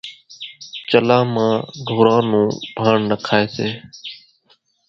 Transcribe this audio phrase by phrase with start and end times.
[0.89, 1.53] چلان مان
[1.87, 2.47] ڍوران نون
[2.83, 3.67] ڀاڻ نکائيَ سي۔